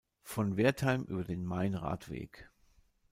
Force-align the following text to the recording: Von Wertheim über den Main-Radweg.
Von 0.23 0.57
Wertheim 0.57 1.03
über 1.03 1.23
den 1.23 1.45
Main-Radweg. 1.45 2.49